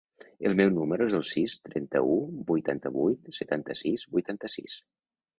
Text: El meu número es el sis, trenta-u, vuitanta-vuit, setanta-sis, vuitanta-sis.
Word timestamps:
El 0.49 0.55
meu 0.59 0.69
número 0.75 1.05
es 1.09 1.17
el 1.17 1.25
sis, 1.31 1.57
trenta-u, 1.67 2.15
vuitanta-vuit, 2.51 3.29
setanta-sis, 3.41 4.07
vuitanta-sis. 4.15 4.79